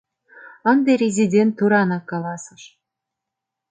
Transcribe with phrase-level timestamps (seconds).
[0.71, 2.63] —ынде резидент туранак каласыш.